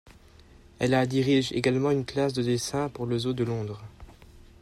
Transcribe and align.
Elle 0.79 0.95
a 0.95 1.05
dirige 1.05 1.51
également 1.51 1.91
une 1.91 2.05
classe 2.05 2.33
de 2.33 2.41
dessin 2.41 2.89
pour 2.89 3.05
le 3.05 3.19
Zoo 3.19 3.33
de 3.33 3.43
Londres. 3.43 3.83